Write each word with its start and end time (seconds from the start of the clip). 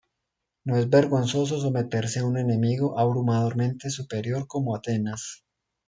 No 0.69 0.77
es 0.77 0.87
vergonzoso 0.89 1.59
someterse 1.59 2.21
a 2.21 2.25
un 2.25 2.39
enemigo 2.39 2.97
abrumadoramente 2.97 3.91
superior 3.91 4.47
como 4.47 4.75
Atenas. 4.75 5.43